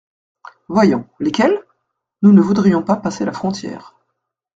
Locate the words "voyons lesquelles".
0.67-1.59